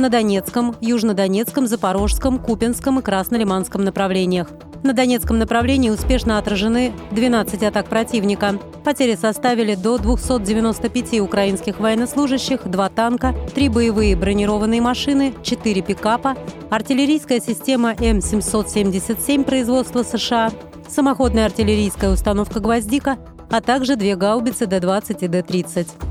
[0.00, 4.48] на Донецком, Южнодонецком, Запорожском, Купинском и Краснолиманском направлениях.
[4.82, 8.58] На Донецком направлении успешно отражены 12 атак противника.
[8.82, 16.34] Потери составили до 295 украинских военнослужащих, 2 танка, 3 боевые бронированные машины, 4 пикапа,
[16.70, 20.50] артиллерийская система М777 производства США,
[20.88, 23.18] самоходная артиллерийская установка «Гвоздика»,
[23.50, 26.09] а также две гаубицы Д-20 и Д-30.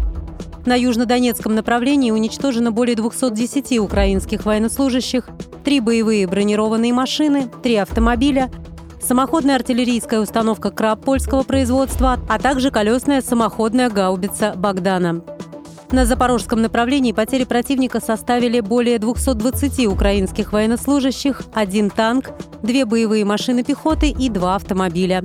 [0.66, 5.30] На южнодонецком направлении уничтожено более 210 украинских военнослужащих,
[5.63, 8.52] три боевые бронированные машины, три автомобиля,
[9.02, 15.22] самоходная артиллерийская установка «Краб» польского производства, а также колесная самоходная гаубица «Богдана».
[15.92, 22.30] На запорожском направлении потери противника составили более 220 украинских военнослужащих, один танк,
[22.61, 25.23] две боевые машины пехоты и два автомобиля.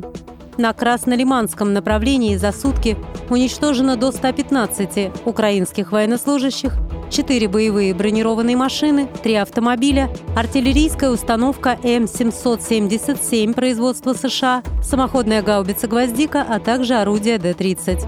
[0.57, 2.97] На Краснолиманском направлении за сутки
[3.29, 6.75] уничтожено до 115 украинских военнослужащих,
[7.11, 16.61] 4 боевые бронированные машины, 3 автомобиля, артиллерийская установка М777 производства США, самоходная гаубица «Гвоздика», а
[16.61, 18.07] также орудие Д-30.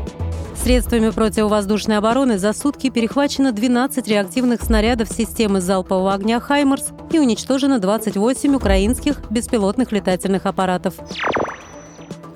[0.57, 7.79] Средствами противовоздушной обороны за сутки перехвачено 12 реактивных снарядов системы залпового огня «Хаймерс» и уничтожено
[7.81, 10.95] 28 украинских беспилотных летательных аппаратов.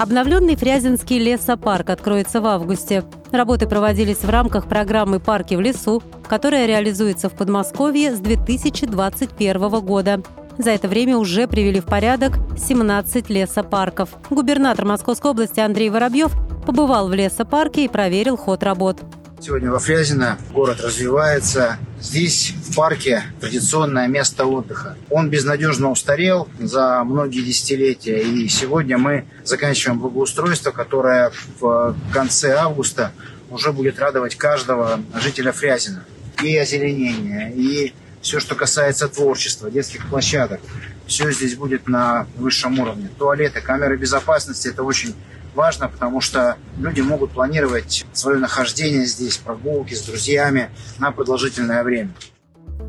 [0.01, 3.05] Обновленный Фрязинский лесопарк откроется в августе.
[3.33, 10.23] Работы проводились в рамках программы «Парки в лесу», которая реализуется в Подмосковье с 2021 года.
[10.57, 14.09] За это время уже привели в порядок 17 лесопарков.
[14.31, 16.33] Губернатор Московской области Андрей Воробьев
[16.65, 19.03] побывал в лесопарке и проверил ход работ.
[19.39, 21.77] Сегодня во Фрязино город развивается.
[22.01, 24.97] Здесь, в парке, традиционное место отдыха.
[25.11, 28.21] Он безнадежно устарел за многие десятилетия.
[28.23, 31.31] И сегодня мы заканчиваем благоустройство, которое
[31.61, 33.13] в конце августа
[33.51, 36.05] уже будет радовать каждого жителя Фрязина.
[36.43, 40.61] И озеленение, и все, что касается творчества, детских площадок.
[41.07, 43.11] Все здесь будет на высшем уровне.
[43.19, 45.15] Туалеты, камеры безопасности– это очень
[45.55, 52.11] важно, потому что люди могут планировать свое нахождение здесь, прогулки с друзьями на продолжительное время.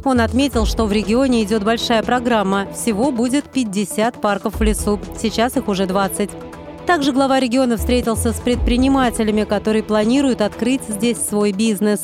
[0.03, 2.67] Он отметил, что в регионе идет большая программа.
[2.73, 4.99] Всего будет 50 парков в лесу.
[5.19, 6.31] Сейчас их уже 20.
[6.88, 12.01] Также глава региона встретился с предпринимателями, которые планируют открыть здесь свой бизнес.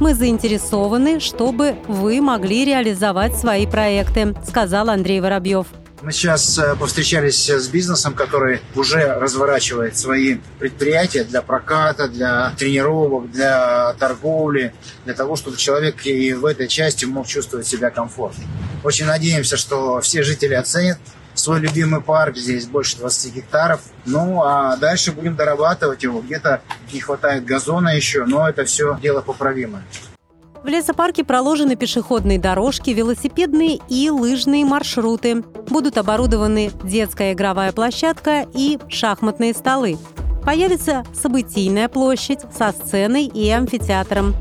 [0.00, 5.66] Мы заинтересованы, чтобы вы могли реализовать свои проекты, сказал Андрей Воробьев.
[6.04, 13.30] Мы сейчас э, повстречались с бизнесом, который уже разворачивает свои предприятия для проката, для тренировок,
[13.30, 14.74] для торговли,
[15.06, 18.44] для того, чтобы человек и в этой части мог чувствовать себя комфортно.
[18.84, 20.98] Очень надеемся, что все жители оценят
[21.32, 23.80] свой любимый парк, здесь больше 20 гектаров.
[24.04, 26.20] Ну, а дальше будем дорабатывать его.
[26.20, 26.60] Где-то
[26.92, 29.84] не хватает газона еще, но это все дело поправимое.
[30.64, 35.42] В лесопарке проложены пешеходные дорожки, велосипедные и лыжные маршруты.
[35.68, 39.98] Будут оборудованы детская игровая площадка и шахматные столы.
[40.42, 44.34] Появится событийная площадь со сценой и амфитеатром.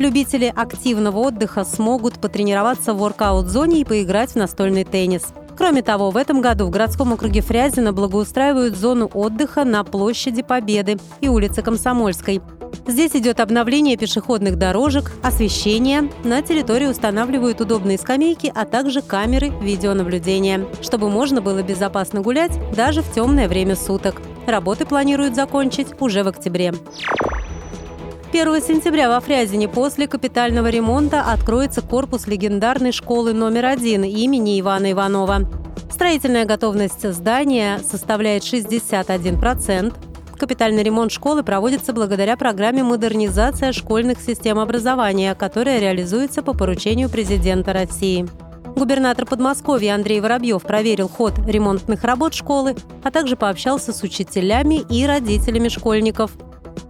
[0.00, 5.22] Любители активного отдыха смогут потренироваться в воркаут-зоне и поиграть в настольный теннис.
[5.56, 10.98] Кроме того, в этом году в городском округе Фрязино благоустраивают зону отдыха на площади Победы
[11.20, 12.42] и улице Комсомольской.
[12.86, 16.10] Здесь идет обновление пешеходных дорожек, освещение.
[16.24, 23.02] На территории устанавливают удобные скамейки, а также камеры видеонаблюдения, чтобы можно было безопасно гулять даже
[23.02, 24.20] в темное время суток.
[24.46, 26.74] Работы планируют закончить уже в октябре.
[28.32, 34.92] 1 сентября во Фрязине после капитального ремонта откроется корпус легендарной школы номер один имени Ивана
[34.92, 35.48] Иванова.
[35.90, 40.09] Строительная готовность здания составляет 61%.
[40.40, 47.74] Капитальный ремонт школы проводится благодаря программе «Модернизация школьных систем образования», которая реализуется по поручению президента
[47.74, 48.26] России.
[48.74, 55.04] Губернатор Подмосковья Андрей Воробьев проверил ход ремонтных работ школы, а также пообщался с учителями и
[55.04, 56.30] родителями школьников.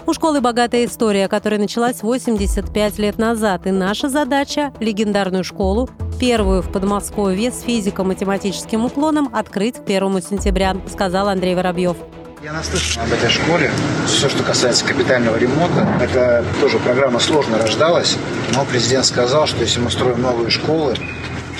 [0.06, 6.62] У школы богатая история, которая началась 85 лет назад, и наша задача– легендарную школу, первую
[6.62, 11.96] в Подмосковье с физико-математическим уклоном, открыть к 1 сентября, сказал Андрей Воробьев.
[12.42, 13.70] Я наслышан об этой школе.
[14.06, 18.16] Все, что касается капитального ремонта, это тоже программа сложно рождалась,
[18.54, 20.96] но президент сказал, что если мы строим новые школы,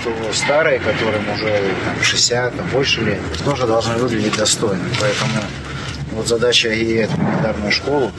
[0.03, 4.83] то старые, которым уже там, 60, там, больше лет, тоже должны выглядеть достойно.
[4.99, 5.33] Поэтому
[6.13, 8.11] вот задача и эту гуманитарную школу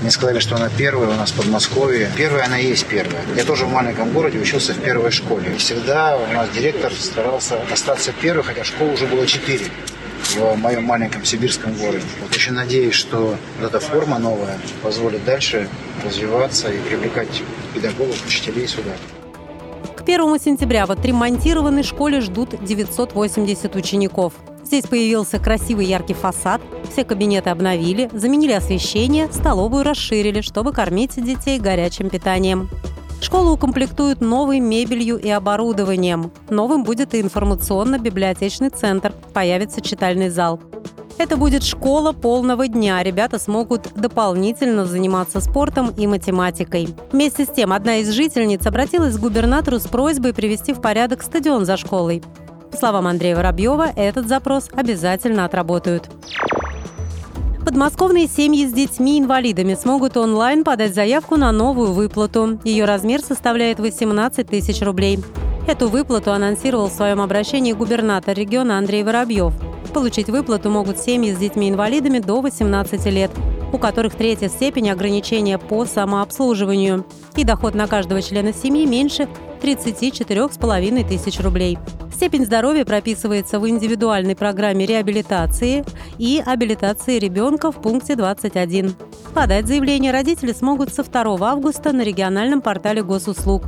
[0.00, 2.08] мне сказали, что она первая у нас в Подмосковье.
[2.16, 3.24] Первая она есть первая.
[3.34, 5.52] Я тоже в маленьком городе учился в первой школе.
[5.52, 9.64] И всегда у нас директор старался остаться первым, хотя школ уже было четыре
[10.34, 12.04] в моем маленьком сибирском городе.
[12.22, 15.68] Вот очень надеюсь, что эта форма новая позволит дальше
[16.04, 17.42] развиваться и привлекать
[17.74, 18.92] педагогов, учителей сюда.
[19.96, 24.32] К 1 сентября в отремонтированной школе ждут 980 учеников.
[24.64, 31.60] Здесь появился красивый яркий фасад, все кабинеты обновили, заменили освещение, столовую расширили, чтобы кормить детей
[31.60, 32.68] горячим питанием.
[33.20, 36.30] Школу укомплектуют новой мебелью и оборудованием.
[36.50, 40.60] Новым будет и информационно-библиотечный центр, появится читальный зал.
[41.18, 43.02] Это будет школа полного дня.
[43.02, 46.94] Ребята смогут дополнительно заниматься спортом и математикой.
[47.10, 51.64] Вместе с тем, одна из жительниц обратилась к губернатору с просьбой привести в порядок стадион
[51.64, 52.22] за школой.
[52.70, 56.10] По словам Андрея Воробьева, этот запрос обязательно отработают.
[57.66, 62.60] Подмосковные семьи с детьми-инвалидами смогут онлайн подать заявку на новую выплату.
[62.62, 65.18] Ее размер составляет 18 тысяч рублей.
[65.66, 69.52] Эту выплату анонсировал в своем обращении губернатор региона Андрей Воробьев.
[69.92, 73.32] Получить выплату могут семьи с детьми-инвалидами до 18 лет,
[73.72, 79.28] у которых третья степень ограничения по самообслуживанию, и доход на каждого члена семьи меньше
[79.60, 81.78] 34,5 тысяч рублей.
[82.14, 85.84] Степень здоровья прописывается в индивидуальной программе реабилитации
[86.18, 88.94] и абилитации ребенка в пункте 21.
[89.34, 93.64] Подать заявление родители смогут со 2 августа на региональном портале госуслуг.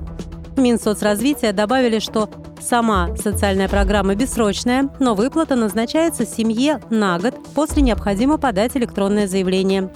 [0.56, 2.31] В Минсоцразвития добавили, что
[2.61, 9.91] сама социальная программа бессрочная, но выплата назначается семье на год, после необходимо подать электронное заявление.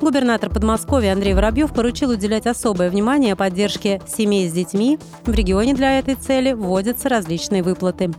[0.00, 4.98] Губернатор Подмосковья Андрей Воробьев поручил уделять особое внимание поддержке семей с детьми.
[5.24, 8.10] В регионе для этой цели вводятся различные выплаты.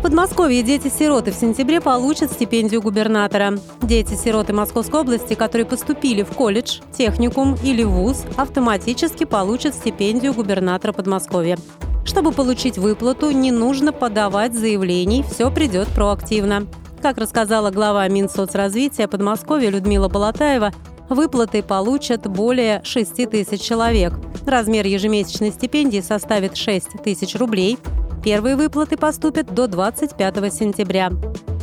[0.00, 3.58] В Подмосковье дети-сироты в сентябре получат стипендию губернатора.
[3.82, 11.58] Дети-сироты Московской области, которые поступили в колледж, техникум или вуз, автоматически получат стипендию губернатора Подмосковья.
[12.04, 16.66] Чтобы получить выплату, не нужно подавать заявлений, все придет проактивно.
[17.02, 20.72] Как рассказала глава Минсоцразвития Подмосковья Людмила Балатаева,
[21.08, 24.14] выплаты получат более 6 тысяч человек.
[24.46, 27.78] Размер ежемесячной стипендии составит 6 тысяч рублей.
[28.24, 31.10] Первые выплаты поступят до 25 сентября.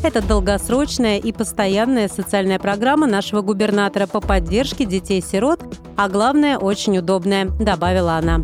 [0.03, 5.59] Это долгосрочная и постоянная социальная программа нашего губернатора по поддержке детей-сирот,
[5.95, 8.43] а главное, очень удобная, добавила она.